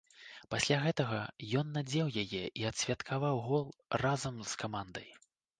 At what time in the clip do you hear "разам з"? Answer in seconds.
4.07-4.61